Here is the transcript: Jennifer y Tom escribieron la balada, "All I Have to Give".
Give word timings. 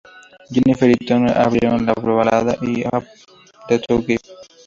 Jennifer 0.49 0.89
y 0.89 0.95
Tom 1.05 1.27
escribieron 1.27 1.85
la 1.85 1.93
balada, 1.93 2.57
"All 2.59 2.67
I 2.75 2.83
Have 2.91 3.07
to 3.87 4.01
Give". 4.03 4.19